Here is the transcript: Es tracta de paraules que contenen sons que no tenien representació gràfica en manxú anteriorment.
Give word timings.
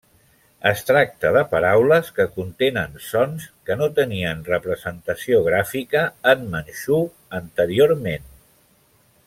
Es 0.67 0.79
tracta 0.85 1.31
de 1.35 1.43
paraules 1.51 2.09
que 2.15 2.25
contenen 2.37 2.97
sons 3.09 3.45
que 3.69 3.77
no 3.83 3.89
tenien 3.99 4.41
representació 4.49 5.43
gràfica 5.49 6.03
en 6.35 6.49
manxú 6.57 7.01
anteriorment. 7.43 8.29